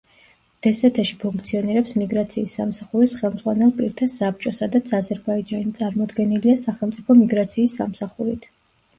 დსთ-ში 0.67 1.15
ფუნქციონირებს 1.23 1.91
მიგრაციის 2.01 2.53
სამსახურის 2.59 3.13
ხელმძღვანელ 3.19 3.73
პირთა 3.81 4.07
საბჭო, 4.13 4.53
სადაც 4.59 4.89
აზერბაიჯანი 4.99 5.75
წარმოდგენილია 5.81 6.55
სახელმწიფო 6.63 7.17
მიგრაციის 7.19 7.77
სამსახურით. 7.81 8.49